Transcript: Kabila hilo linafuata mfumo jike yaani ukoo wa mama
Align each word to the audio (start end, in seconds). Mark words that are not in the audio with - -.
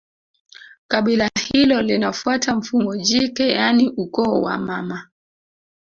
Kabila 0.87 1.29
hilo 1.51 1.81
linafuata 1.81 2.55
mfumo 2.55 2.95
jike 2.97 3.49
yaani 3.51 3.89
ukoo 3.89 4.41
wa 4.41 4.57
mama 4.57 5.07